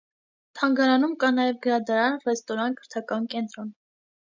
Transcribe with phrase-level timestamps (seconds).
[0.59, 3.73] Թանգարանում կա նաև գրադարան, ռեստորան, կրթական կենտրոն։